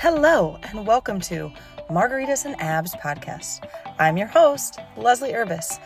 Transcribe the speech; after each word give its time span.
Hello, 0.00 0.56
and 0.62 0.86
welcome 0.86 1.18
to 1.22 1.50
Margaritas 1.90 2.44
and 2.44 2.54
Abs 2.60 2.94
podcast. 2.94 3.68
I'm 3.98 4.16
your 4.16 4.28
host, 4.28 4.78
Leslie 4.96 5.32
Urbis. 5.32 5.80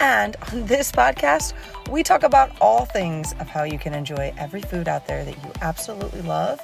And 0.00 0.34
on 0.50 0.64
this 0.64 0.90
podcast, 0.90 1.52
we 1.90 2.02
talk 2.02 2.22
about 2.22 2.58
all 2.62 2.86
things 2.86 3.34
of 3.34 3.50
how 3.50 3.64
you 3.64 3.78
can 3.78 3.92
enjoy 3.92 4.32
every 4.38 4.62
food 4.62 4.88
out 4.88 5.06
there 5.06 5.26
that 5.26 5.36
you 5.36 5.52
absolutely 5.60 6.22
love 6.22 6.58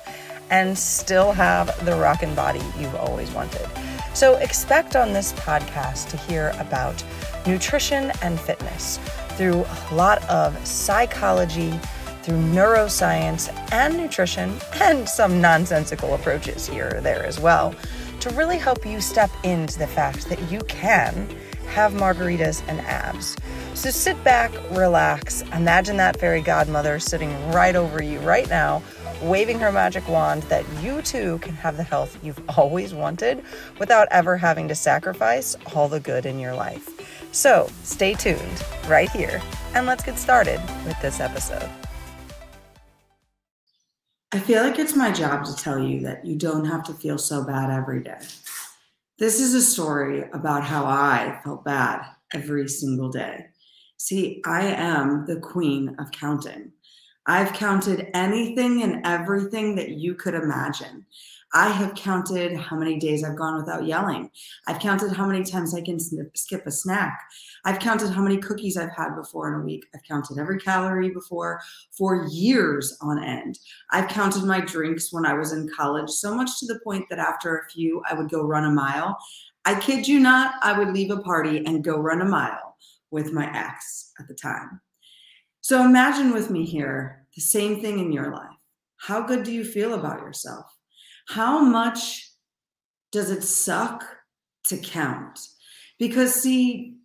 and 0.49 0.77
still 0.77 1.33
have 1.33 1.85
the 1.85 1.95
rockin' 1.97 2.35
body 2.35 2.63
you've 2.79 2.95
always 2.95 3.31
wanted. 3.33 3.69
So, 4.15 4.37
expect 4.37 4.97
on 4.97 5.13
this 5.13 5.35
podcast 5.35 6.09
to 6.13 6.17
hear 6.17 6.55
about 6.59 7.05
nutrition 7.47 8.11
and 8.23 8.41
fitness 8.41 8.97
through 9.37 9.67
a 9.91 9.95
lot 9.95 10.27
of 10.31 10.67
psychology 10.67 11.79
through 12.27 12.43
neuroscience 12.43 13.49
and 13.71 13.97
nutrition 13.97 14.53
and 14.81 15.09
some 15.09 15.41
nonsensical 15.41 16.13
approaches 16.15 16.67
here 16.67 16.91
or 16.97 17.01
there 17.01 17.25
as 17.25 17.39
well 17.39 17.73
to 18.19 18.29
really 18.31 18.59
help 18.59 18.85
you 18.85 19.01
step 19.01 19.31
into 19.45 19.79
the 19.79 19.87
fact 19.87 20.29
that 20.29 20.51
you 20.51 20.59
can 20.63 21.29
have 21.69 21.93
margaritas 21.93 22.65
and 22.67 22.81
abs. 22.81 23.37
So 23.75 23.91
sit 23.91 24.23
back, 24.25 24.51
relax, 24.73 25.43
imagine 25.53 25.99
that 25.99 26.19
fairy 26.19 26.41
godmother 26.41 26.99
sitting 26.99 27.31
right 27.53 27.77
over 27.77 28.03
you 28.03 28.19
right 28.21 28.49
now, 28.51 28.83
waving 29.23 29.61
her 29.61 29.71
magic 29.71 30.09
wand 30.09 30.43
that 30.45 30.65
you 30.83 31.03
too 31.03 31.39
can 31.39 31.55
have 31.55 31.77
the 31.77 31.85
health 31.85 32.19
you've 32.25 32.43
always 32.59 32.93
wanted 32.93 33.41
without 33.79 34.09
ever 34.11 34.37
having 34.37 34.67
to 34.67 34.75
sacrifice 34.75 35.55
all 35.77 35.89
the 35.89 36.01
good 36.01 36.27
in 36.27 36.41
your 36.41 36.57
life. 36.57 36.91
So 37.31 37.71
stay 37.85 38.15
tuned 38.15 38.65
right 38.89 39.11
here 39.11 39.41
and 39.75 39.87
let's 39.87 40.03
get 40.03 40.19
started 40.19 40.61
with 40.85 41.01
this 41.01 41.21
episode. 41.21 41.71
I 44.37 44.41
feel 44.41 44.63
like 44.63 44.79
it's 44.79 44.95
my 44.95 45.11
job 45.11 45.47
to 45.47 45.57
tell 45.57 45.79
you 45.79 46.01
that 46.01 46.27
you 46.27 46.37
don't 46.37 46.67
have 46.67 46.83
to 46.85 46.93
feel 46.93 47.17
so 47.17 47.43
bad 47.43 47.71
every 47.71 48.03
day. 48.03 48.19
This 49.19 49.41
is 49.41 49.55
a 49.55 49.63
story 49.63 50.29
about 50.35 50.63
how 50.63 50.85
I 50.85 51.41
felt 51.43 51.65
bad 51.65 52.05
every 52.35 52.69
single 52.69 53.09
day. 53.09 53.47
See, 53.97 54.43
I 54.45 54.67
am 54.67 55.25
the 55.25 55.41
queen 55.41 55.97
of 55.99 56.11
counting. 56.11 56.73
I've 57.25 57.55
counted 57.55 58.11
anything 58.13 58.83
and 58.83 59.07
everything 59.07 59.75
that 59.77 59.93
you 59.93 60.15
could 60.15 60.35
imagine. 60.35 61.07
I 61.55 61.71
have 61.71 61.95
counted 61.95 62.57
how 62.57 62.77
many 62.77 62.99
days 62.99 63.25
I've 63.25 63.37
gone 63.37 63.57
without 63.57 63.87
yelling. 63.87 64.31
I've 64.67 64.81
counted 64.81 65.13
how 65.13 65.27
many 65.27 65.45
times 65.45 65.75
I 65.75 65.81
can 65.81 65.99
skip 66.35 66.67
a 66.67 66.71
snack. 66.71 67.19
I've 67.65 67.79
counted 67.79 68.11
how 68.11 68.21
many 68.21 68.39
cookies 68.39 68.77
I've 68.77 68.95
had 68.95 69.15
before 69.15 69.49
in 69.49 69.61
a 69.61 69.65
week. 69.65 69.87
I've 69.95 70.03
counted 70.03 70.39
every 70.39 70.59
calorie 70.59 71.11
before 71.11 71.61
for 71.93 72.27
years 72.31 72.99
on 73.01 73.23
end. 73.23 73.59
I've 73.91 74.09
counted 74.09 74.45
my 74.45 74.61
drinks 74.61 75.13
when 75.13 75.25
I 75.25 75.35
was 75.35 75.53
in 75.53 75.71
college, 75.75 76.11
so 76.11 76.35
much 76.35 76.59
to 76.61 76.67
the 76.67 76.81
point 76.85 77.07
that 77.11 77.19
after 77.19 77.59
a 77.59 77.71
few, 77.71 78.03
I 78.09 78.15
would 78.15 78.29
go 78.29 78.43
run 78.43 78.65
a 78.65 78.71
mile. 78.71 79.17
I 79.65 79.79
kid 79.81 80.07
you 80.07 80.21
not, 80.21 80.55
I 80.63 80.79
would 80.79 80.93
leave 80.93 81.11
a 81.11 81.23
party 81.23 81.65
and 81.65 81.83
go 81.83 81.97
run 81.99 82.23
a 82.23 82.27
mile 82.27 82.77
with 83.11 83.33
my 83.33 83.51
ex 83.57 84.13
at 84.21 84.29
the 84.29 84.35
time. 84.35 84.81
So 85.61 85.85
imagine 85.85 86.33
with 86.33 86.51
me 86.51 86.65
here 86.65 87.27
the 87.35 87.41
same 87.41 87.81
thing 87.81 87.99
in 87.99 88.13
your 88.13 88.31
life. 88.31 88.51
How 88.99 89.23
good 89.23 89.43
do 89.43 89.53
you 89.53 89.65
feel 89.65 89.95
about 89.95 90.21
yourself? 90.21 90.67
How 91.29 91.61
much 91.61 92.31
does 93.13 93.31
it 93.31 93.43
suck 93.43 94.05
to 94.69 94.77
count? 94.79 95.39
Because, 95.99 96.35
see, 96.35 96.97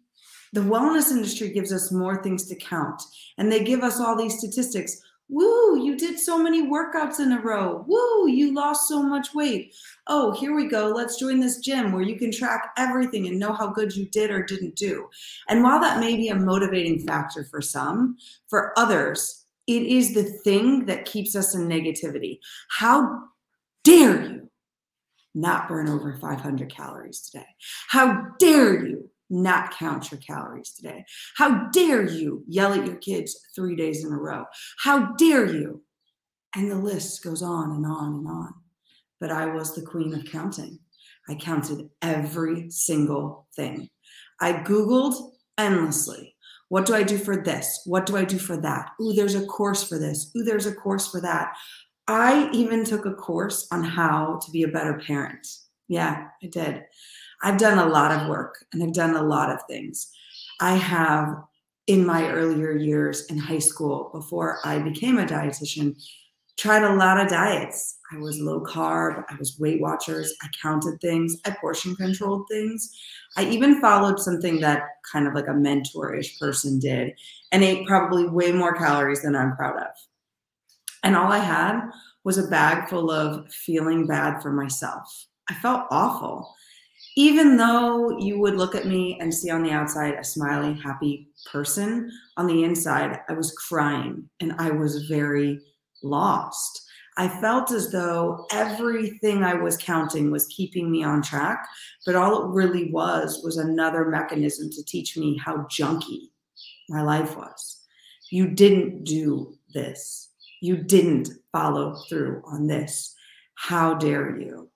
the 0.53 0.61
wellness 0.61 1.11
industry 1.11 1.49
gives 1.49 1.71
us 1.71 1.91
more 1.91 2.21
things 2.21 2.45
to 2.47 2.55
count, 2.55 3.01
and 3.37 3.51
they 3.51 3.63
give 3.63 3.83
us 3.83 3.99
all 3.99 4.17
these 4.17 4.37
statistics. 4.37 5.01
Woo, 5.29 5.81
you 5.81 5.95
did 5.95 6.19
so 6.19 6.37
many 6.37 6.61
workouts 6.61 7.21
in 7.21 7.31
a 7.31 7.39
row. 7.39 7.85
Woo, 7.87 8.27
you 8.27 8.53
lost 8.53 8.89
so 8.89 9.01
much 9.01 9.33
weight. 9.33 9.73
Oh, 10.07 10.33
here 10.33 10.53
we 10.53 10.67
go. 10.67 10.87
Let's 10.87 11.17
join 11.17 11.39
this 11.39 11.59
gym 11.59 11.93
where 11.93 12.01
you 12.01 12.19
can 12.19 12.33
track 12.33 12.73
everything 12.77 13.27
and 13.27 13.39
know 13.39 13.53
how 13.53 13.67
good 13.67 13.95
you 13.95 14.09
did 14.09 14.29
or 14.29 14.43
didn't 14.43 14.75
do. 14.75 15.07
And 15.47 15.63
while 15.63 15.79
that 15.79 16.01
may 16.01 16.17
be 16.17 16.27
a 16.27 16.35
motivating 16.35 16.99
factor 17.07 17.45
for 17.45 17.61
some, 17.61 18.17
for 18.49 18.77
others, 18.77 19.45
it 19.67 19.83
is 19.83 20.13
the 20.13 20.25
thing 20.43 20.85
that 20.87 21.05
keeps 21.05 21.33
us 21.33 21.55
in 21.55 21.65
negativity. 21.65 22.39
How 22.69 23.23
dare 23.83 24.23
you 24.23 24.49
not 25.33 25.67
burn 25.67 25.89
over 25.89 26.17
500 26.17 26.73
calories 26.73 27.21
today? 27.21 27.45
How 27.89 28.27
dare 28.39 28.85
you 28.85 29.09
not 29.29 29.71
count 29.71 30.11
your 30.11 30.19
calories 30.19 30.71
today? 30.71 31.05
How 31.37 31.69
dare 31.69 32.03
you 32.03 32.43
yell 32.47 32.73
at 32.73 32.85
your 32.85 32.97
kids 32.97 33.39
three 33.55 33.75
days 33.75 34.03
in 34.03 34.11
a 34.11 34.17
row? 34.17 34.45
How 34.79 35.13
dare 35.13 35.45
you? 35.45 35.83
And 36.55 36.69
the 36.69 36.75
list 36.75 37.23
goes 37.23 37.41
on 37.41 37.71
and 37.71 37.85
on 37.85 38.13
and 38.13 38.27
on. 38.27 38.53
But 39.19 39.31
I 39.31 39.45
was 39.45 39.73
the 39.73 39.83
queen 39.83 40.13
of 40.13 40.25
counting. 40.25 40.79
I 41.29 41.35
counted 41.35 41.89
every 42.01 42.69
single 42.69 43.47
thing. 43.55 43.89
I 44.41 44.53
Googled 44.53 45.31
endlessly. 45.57 46.35
What 46.69 46.85
do 46.85 46.95
I 46.95 47.03
do 47.03 47.17
for 47.17 47.37
this? 47.37 47.81
What 47.85 48.05
do 48.05 48.17
I 48.17 48.25
do 48.25 48.39
for 48.39 48.57
that? 48.57 48.91
Ooh, 49.01 49.13
there's 49.13 49.35
a 49.35 49.45
course 49.45 49.83
for 49.83 49.99
this. 49.99 50.31
Ooh, 50.35 50.43
there's 50.43 50.65
a 50.65 50.73
course 50.73 51.07
for 51.07 51.21
that. 51.21 51.53
I 52.11 52.49
even 52.51 52.83
took 52.83 53.05
a 53.05 53.13
course 53.13 53.67
on 53.71 53.85
how 53.85 54.37
to 54.43 54.51
be 54.51 54.63
a 54.63 54.67
better 54.67 54.99
parent. 54.99 55.47
Yeah, 55.87 56.27
I 56.43 56.47
did. 56.47 56.83
I've 57.41 57.57
done 57.57 57.79
a 57.79 57.89
lot 57.89 58.11
of 58.11 58.27
work 58.27 58.65
and 58.73 58.83
I've 58.83 58.93
done 58.93 59.15
a 59.15 59.23
lot 59.23 59.49
of 59.49 59.63
things. 59.69 60.11
I 60.59 60.75
have, 60.75 61.37
in 61.87 62.05
my 62.05 62.29
earlier 62.29 62.73
years 62.73 63.27
in 63.27 63.37
high 63.37 63.59
school, 63.59 64.09
before 64.13 64.59
I 64.65 64.79
became 64.79 65.19
a 65.19 65.25
dietitian, 65.25 65.95
tried 66.57 66.83
a 66.83 66.95
lot 66.95 67.17
of 67.17 67.29
diets. 67.29 67.97
I 68.11 68.17
was 68.17 68.39
low 68.39 68.61
carb, 68.61 69.23
I 69.29 69.35
was 69.39 69.57
Weight 69.57 69.79
Watchers, 69.79 70.35
I 70.43 70.49
counted 70.61 70.99
things, 70.99 71.37
I 71.45 71.55
portion 71.61 71.95
controlled 71.95 72.45
things. 72.51 72.93
I 73.37 73.45
even 73.45 73.79
followed 73.79 74.19
something 74.19 74.59
that 74.59 74.83
kind 75.09 75.27
of 75.27 75.33
like 75.33 75.47
a 75.47 75.51
mentorish 75.51 76.37
person 76.37 76.77
did 76.77 77.13
and 77.53 77.63
ate 77.63 77.87
probably 77.87 78.27
way 78.27 78.51
more 78.51 78.75
calories 78.75 79.21
than 79.21 79.33
I'm 79.33 79.55
proud 79.55 79.77
of. 79.77 80.10
And 81.03 81.15
all 81.15 81.31
I 81.31 81.39
had 81.39 81.89
was 82.23 82.37
a 82.37 82.47
bag 82.47 82.89
full 82.89 83.09
of 83.11 83.51
feeling 83.51 84.05
bad 84.05 84.41
for 84.41 84.51
myself. 84.51 85.25
I 85.49 85.53
felt 85.55 85.87
awful. 85.89 86.53
Even 87.17 87.57
though 87.57 88.17
you 88.19 88.39
would 88.39 88.55
look 88.55 88.75
at 88.75 88.85
me 88.85 89.17
and 89.19 89.33
see 89.33 89.49
on 89.49 89.63
the 89.63 89.71
outside 89.71 90.13
a 90.13 90.23
smiling, 90.23 90.75
happy 90.75 91.27
person, 91.51 92.09
on 92.37 92.47
the 92.47 92.63
inside, 92.63 93.19
I 93.27 93.33
was 93.33 93.51
crying 93.53 94.29
and 94.39 94.53
I 94.57 94.71
was 94.71 95.07
very 95.07 95.59
lost. 96.03 96.87
I 97.17 97.27
felt 97.27 97.71
as 97.71 97.91
though 97.91 98.45
everything 98.53 99.43
I 99.43 99.55
was 99.55 99.75
counting 99.75 100.31
was 100.31 100.47
keeping 100.47 100.89
me 100.89 101.03
on 101.03 101.21
track, 101.21 101.67
but 102.05 102.15
all 102.15 102.45
it 102.45 102.53
really 102.53 102.89
was 102.91 103.41
was 103.43 103.57
another 103.57 104.05
mechanism 104.05 104.69
to 104.71 104.83
teach 104.85 105.17
me 105.17 105.37
how 105.37 105.57
junky 105.63 106.29
my 106.87 107.01
life 107.01 107.35
was. 107.35 107.85
You 108.29 108.47
didn't 108.47 109.03
do 109.03 109.57
this. 109.73 110.30
You 110.61 110.77
didn't 110.77 111.29
follow 111.51 111.95
through 112.07 112.43
on 112.45 112.67
this. 112.67 113.13
How 113.55 113.95
dare 113.95 114.39
you 114.39 114.69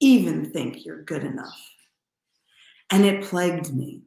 even 0.00 0.50
think 0.50 0.84
you're 0.84 1.02
good 1.02 1.22
enough? 1.22 1.60
And 2.90 3.04
it 3.04 3.24
plagued 3.24 3.74
me. 3.74 4.02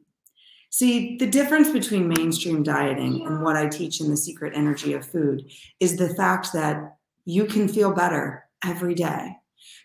See, 0.70 1.16
the 1.18 1.26
difference 1.26 1.70
between 1.70 2.08
mainstream 2.08 2.62
dieting 2.62 3.26
and 3.26 3.42
what 3.42 3.56
I 3.56 3.68
teach 3.68 4.00
in 4.00 4.10
the 4.10 4.16
secret 4.16 4.52
energy 4.56 4.94
of 4.94 5.06
food 5.06 5.50
is 5.80 5.96
the 5.96 6.14
fact 6.14 6.52
that 6.54 6.96
you 7.24 7.44
can 7.44 7.68
feel 7.68 7.92
better 7.92 8.44
every 8.64 8.94
day. 8.94 9.36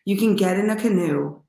You 0.05 0.17
can 0.17 0.35
get 0.35 0.57
in 0.57 0.69
a 0.69 0.75
canoe 0.75 1.41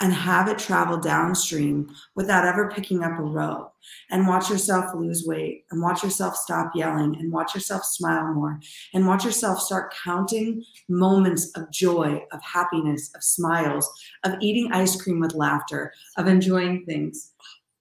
and 0.00 0.12
have 0.14 0.48
it 0.48 0.58
travel 0.58 0.96
downstream 0.96 1.90
without 2.14 2.46
ever 2.46 2.70
picking 2.70 3.02
up 3.02 3.18
a 3.18 3.22
rope. 3.22 3.72
And 4.10 4.26
watch 4.26 4.48
yourself 4.50 4.94
lose 4.94 5.24
weight 5.26 5.64
and 5.70 5.82
watch 5.82 6.02
yourself 6.02 6.36
stop 6.36 6.72
yelling 6.74 7.16
and 7.16 7.30
watch 7.32 7.54
yourself 7.54 7.84
smile 7.84 8.32
more 8.32 8.60
and 8.94 9.06
watch 9.06 9.24
yourself 9.24 9.60
start 9.60 9.94
counting 10.02 10.64
moments 10.88 11.50
of 11.56 11.70
joy, 11.70 12.22
of 12.32 12.42
happiness, 12.42 13.10
of 13.14 13.22
smiles, 13.22 13.90
of 14.24 14.34
eating 14.40 14.72
ice 14.72 15.00
cream 15.00 15.20
with 15.20 15.34
laughter, 15.34 15.92
of 16.16 16.26
enjoying 16.26 16.84
things, 16.86 17.32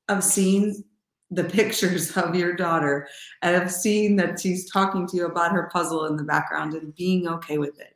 of 0.09 0.23
seeing 0.23 0.83
the 1.31 1.43
pictures 1.43 2.11
of 2.17 2.35
your 2.35 2.55
daughter 2.55 3.07
and 3.41 3.61
of 3.61 3.71
seeing 3.71 4.15
that 4.17 4.39
she's 4.39 4.69
talking 4.69 5.07
to 5.07 5.17
you 5.17 5.25
about 5.25 5.51
her 5.51 5.69
puzzle 5.71 6.05
in 6.05 6.17
the 6.17 6.23
background 6.23 6.73
and 6.73 6.95
being 6.95 7.27
okay 7.27 7.57
with 7.57 7.79
it, 7.79 7.95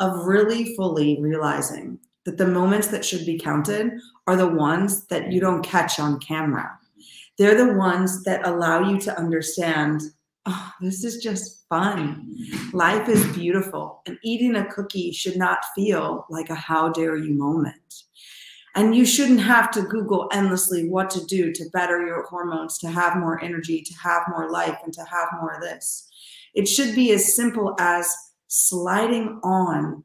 of 0.00 0.26
really 0.26 0.74
fully 0.76 1.18
realizing 1.20 1.98
that 2.24 2.38
the 2.38 2.46
moments 2.46 2.88
that 2.88 3.04
should 3.04 3.24
be 3.24 3.38
counted 3.38 3.92
are 4.26 4.36
the 4.36 4.46
ones 4.46 5.06
that 5.06 5.32
you 5.32 5.40
don't 5.40 5.62
catch 5.62 5.98
on 5.98 6.20
camera. 6.20 6.78
They're 7.38 7.56
the 7.56 7.74
ones 7.74 8.22
that 8.24 8.46
allow 8.46 8.88
you 8.90 8.98
to 9.00 9.18
understand 9.18 10.02
oh, 10.46 10.72
this 10.80 11.04
is 11.04 11.22
just 11.22 11.66
fun. 11.68 12.34
Life 12.72 13.08
is 13.08 13.24
beautiful, 13.36 14.02
and 14.06 14.18
eating 14.22 14.56
a 14.56 14.70
cookie 14.72 15.12
should 15.12 15.36
not 15.36 15.58
feel 15.74 16.26
like 16.30 16.50
a 16.50 16.54
how 16.54 16.90
dare 16.90 17.16
you 17.16 17.34
moment. 17.34 18.04
And 18.74 18.94
you 18.94 19.04
shouldn't 19.04 19.40
have 19.40 19.70
to 19.72 19.82
Google 19.82 20.28
endlessly 20.32 20.88
what 20.88 21.10
to 21.10 21.24
do 21.26 21.52
to 21.52 21.70
better 21.72 22.06
your 22.06 22.24
hormones, 22.26 22.78
to 22.78 22.88
have 22.88 23.16
more 23.16 23.42
energy, 23.42 23.82
to 23.82 23.94
have 23.94 24.22
more 24.28 24.50
life, 24.50 24.78
and 24.84 24.92
to 24.92 25.04
have 25.04 25.28
more 25.40 25.54
of 25.54 25.60
this. 25.60 26.08
It 26.54 26.66
should 26.66 26.94
be 26.94 27.12
as 27.12 27.34
simple 27.34 27.74
as 27.78 28.12
sliding 28.46 29.40
on 29.42 30.04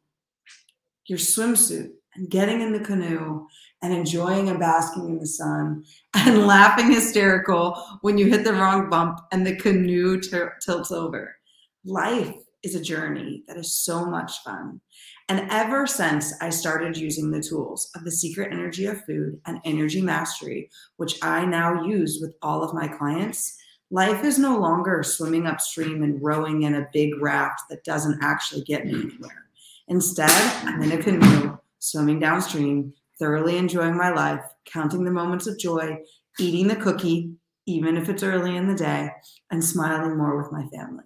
your 1.05 1.19
swimsuit 1.19 1.91
and 2.15 2.29
getting 2.29 2.61
in 2.61 2.71
the 2.71 2.79
canoe 2.79 3.47
and 3.81 3.93
enjoying 3.93 4.49
and 4.49 4.59
basking 4.59 5.07
in 5.07 5.19
the 5.19 5.27
sun 5.27 5.83
and 6.15 6.47
laughing 6.47 6.91
hysterical 6.91 7.99
when 8.01 8.17
you 8.17 8.27
hit 8.27 8.43
the 8.43 8.53
wrong 8.53 8.89
bump 8.89 9.19
and 9.31 9.45
the 9.45 9.55
canoe 9.55 10.19
t- 10.19 10.37
tilts 10.61 10.91
over. 10.91 11.35
Life 11.83 12.35
is 12.63 12.75
a 12.75 12.81
journey 12.81 13.43
that 13.47 13.57
is 13.57 13.71
so 13.73 14.05
much 14.05 14.43
fun. 14.43 14.81
And 15.29 15.47
ever 15.51 15.87
since 15.87 16.33
I 16.41 16.49
started 16.49 16.97
using 16.97 17.31
the 17.31 17.41
tools 17.41 17.89
of 17.95 18.03
the 18.03 18.11
secret 18.11 18.51
energy 18.51 18.85
of 18.85 19.03
food 19.05 19.39
and 19.45 19.59
energy 19.65 20.01
mastery, 20.01 20.69
which 20.97 21.17
I 21.23 21.45
now 21.45 21.83
use 21.83 22.19
with 22.21 22.35
all 22.41 22.63
of 22.63 22.73
my 22.73 22.87
clients, 22.87 23.57
life 23.91 24.23
is 24.23 24.39
no 24.39 24.57
longer 24.57 25.03
swimming 25.03 25.47
upstream 25.47 26.03
and 26.03 26.21
rowing 26.21 26.63
in 26.63 26.75
a 26.75 26.87
big 26.91 27.19
raft 27.21 27.61
that 27.69 27.83
doesn't 27.83 28.23
actually 28.23 28.63
get 28.63 28.85
me 28.85 28.93
anywhere. 28.93 29.45
Instead, 29.87 30.31
I'm 30.63 30.81
in 30.81 30.91
a 30.91 31.01
canoe, 31.01 31.57
swimming 31.79 32.19
downstream, 32.19 32.93
thoroughly 33.19 33.57
enjoying 33.57 33.97
my 33.97 34.11
life, 34.11 34.41
counting 34.65 35.03
the 35.03 35.11
moments 35.11 35.47
of 35.47 35.59
joy, 35.59 35.97
eating 36.39 36.67
the 36.67 36.75
cookie, 36.75 37.31
even 37.65 37.97
if 37.97 38.09
it's 38.09 38.23
early 38.23 38.55
in 38.55 38.67
the 38.67 38.75
day, 38.75 39.09
and 39.51 39.63
smiling 39.63 40.17
more 40.17 40.41
with 40.41 40.51
my 40.51 40.65
family. 40.75 41.03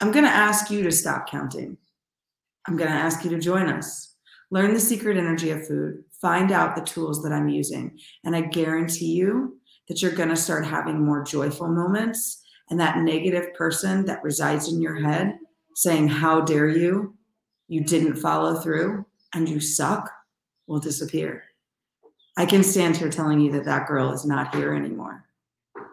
I'm 0.00 0.10
going 0.12 0.24
to 0.24 0.30
ask 0.30 0.70
you 0.70 0.82
to 0.82 0.90
stop 0.90 1.30
counting 1.30 1.76
I'm 2.66 2.76
going 2.76 2.90
to 2.90 2.96
ask 2.96 3.24
you 3.24 3.30
to 3.30 3.38
join 3.38 3.68
us. 3.68 4.14
Learn 4.50 4.74
the 4.74 4.80
secret 4.80 5.16
energy 5.16 5.50
of 5.50 5.66
food, 5.66 6.04
find 6.20 6.52
out 6.52 6.76
the 6.76 6.82
tools 6.82 7.22
that 7.22 7.32
I'm 7.32 7.48
using, 7.48 7.98
and 8.24 8.36
I 8.36 8.42
guarantee 8.42 9.12
you 9.12 9.58
that 9.88 10.00
you're 10.00 10.12
going 10.12 10.28
to 10.28 10.36
start 10.36 10.66
having 10.66 11.04
more 11.04 11.24
joyful 11.24 11.68
moments. 11.68 12.40
And 12.70 12.78
that 12.80 12.98
negative 12.98 13.52
person 13.54 14.04
that 14.06 14.22
resides 14.22 14.72
in 14.72 14.80
your 14.80 15.02
head 15.02 15.38
saying, 15.74 16.08
How 16.08 16.40
dare 16.40 16.68
you? 16.68 17.16
You 17.68 17.82
didn't 17.82 18.16
follow 18.16 18.60
through 18.60 19.04
and 19.34 19.48
you 19.48 19.60
suck 19.60 20.10
will 20.66 20.80
disappear. 20.80 21.44
I 22.36 22.46
can 22.46 22.62
stand 22.62 22.96
here 22.96 23.10
telling 23.10 23.40
you 23.40 23.52
that 23.52 23.64
that 23.64 23.86
girl 23.86 24.12
is 24.12 24.24
not 24.24 24.54
here 24.54 24.74
anymore. 24.74 25.24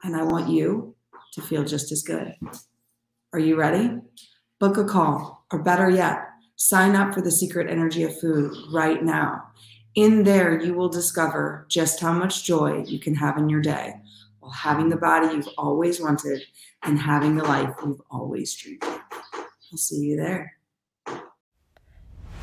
And 0.04 0.16
I 0.16 0.24
want 0.24 0.50
you 0.50 0.96
to 1.34 1.42
feel 1.42 1.64
just 1.64 1.92
as 1.92 2.02
good. 2.02 2.34
Are 3.34 3.40
you 3.40 3.56
ready? 3.58 4.00
Book 4.60 4.78
a 4.78 4.86
call, 4.86 5.46
or 5.52 5.62
better 5.62 5.90
yet, 5.90 6.30
Sign 6.62 6.94
up 6.94 7.14
for 7.14 7.22
the 7.22 7.32
secret 7.32 7.70
energy 7.70 8.04
of 8.04 8.20
food 8.20 8.54
right 8.74 9.02
now. 9.02 9.44
In 9.96 10.24
there, 10.24 10.62
you 10.62 10.74
will 10.74 10.90
discover 10.90 11.66
just 11.70 12.02
how 12.02 12.12
much 12.12 12.44
joy 12.44 12.84
you 12.86 13.00
can 13.00 13.16
have 13.16 13.38
in 13.38 13.48
your 13.48 13.62
day 13.62 13.94
while 14.42 14.52
having 14.52 14.90
the 14.90 14.98
body 14.98 15.34
you've 15.34 15.48
always 15.58 16.02
wanted 16.02 16.42
and 16.84 17.00
having 17.00 17.38
the 17.38 17.46
life 17.46 17.74
you've 17.86 18.02
always 18.12 18.54
dreamed 18.56 18.84
of. 18.84 19.00
I'll 19.72 19.78
see 19.78 20.00
you 20.00 20.18
there. 20.18 20.59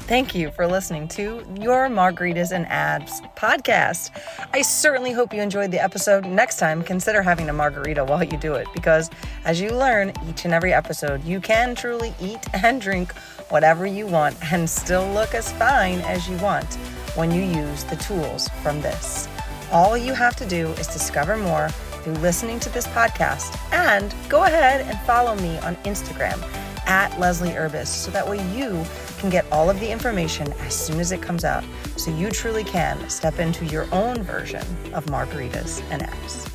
Thank 0.06 0.36
you 0.36 0.52
for 0.52 0.68
listening 0.68 1.08
to 1.08 1.44
your 1.60 1.88
Margaritas 1.88 2.52
and 2.52 2.64
Abs 2.68 3.20
podcast. 3.36 4.12
I 4.52 4.62
certainly 4.62 5.10
hope 5.10 5.34
you 5.34 5.42
enjoyed 5.42 5.72
the 5.72 5.82
episode. 5.82 6.24
Next 6.24 6.60
time, 6.60 6.82
consider 6.82 7.22
having 7.22 7.48
a 7.48 7.52
margarita 7.52 8.04
while 8.04 8.22
you 8.22 8.36
do 8.36 8.54
it 8.54 8.68
because, 8.72 9.10
as 9.44 9.60
you 9.60 9.70
learn 9.70 10.12
each 10.28 10.44
and 10.44 10.54
every 10.54 10.72
episode, 10.72 11.24
you 11.24 11.40
can 11.40 11.74
truly 11.74 12.14
eat 12.20 12.38
and 12.54 12.80
drink 12.80 13.14
whatever 13.48 13.84
you 13.84 14.06
want 14.06 14.36
and 14.52 14.70
still 14.70 15.10
look 15.12 15.34
as 15.34 15.50
fine 15.54 15.98
as 16.02 16.28
you 16.28 16.36
want 16.36 16.72
when 17.16 17.32
you 17.32 17.42
use 17.42 17.82
the 17.82 17.96
tools 17.96 18.48
from 18.62 18.80
this. 18.80 19.28
All 19.72 19.98
you 19.98 20.14
have 20.14 20.36
to 20.36 20.46
do 20.46 20.68
is 20.74 20.86
discover 20.86 21.36
more 21.36 21.68
through 22.04 22.14
listening 22.14 22.60
to 22.60 22.68
this 22.68 22.86
podcast 22.86 23.58
and 23.72 24.14
go 24.28 24.44
ahead 24.44 24.82
and 24.82 25.00
follow 25.00 25.34
me 25.34 25.58
on 25.58 25.74
Instagram 25.78 26.40
at 26.86 27.18
Leslie 27.18 27.56
Urbis 27.56 27.88
so 27.88 28.10
that 28.10 28.26
way 28.26 28.38
you 28.56 28.84
can 29.18 29.30
get 29.30 29.44
all 29.50 29.68
of 29.68 29.78
the 29.80 29.90
information 29.90 30.52
as 30.60 30.74
soon 30.74 31.00
as 31.00 31.12
it 31.12 31.20
comes 31.20 31.44
out 31.44 31.64
so 31.96 32.10
you 32.10 32.30
truly 32.30 32.64
can 32.64 33.08
step 33.08 33.38
into 33.38 33.64
your 33.66 33.86
own 33.92 34.22
version 34.22 34.64
of 34.92 35.04
margaritas 35.06 35.82
and 35.90 36.02
abs. 36.02 36.45